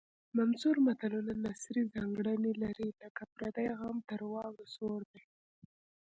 منثور 0.37 0.75
متلونه 0.87 1.33
نثري 1.45 1.83
ځانګړنې 1.93 2.51
لري 2.63 2.89
لکه 3.01 3.23
پردی 3.33 3.67
غم 3.79 3.97
تر 4.09 4.21
واورو 4.31 4.65
سوړ 4.75 4.99
دی 5.11 5.23